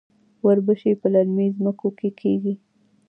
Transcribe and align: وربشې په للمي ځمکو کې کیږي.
وربشې 0.45 0.91
په 1.01 1.07
للمي 1.13 1.47
ځمکو 1.57 1.87
کې 1.97 2.09
کیږي. 2.19 2.53